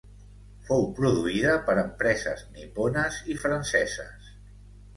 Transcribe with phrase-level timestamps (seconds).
[0.69, 4.35] Fou produïda per empreses nipones i franceses.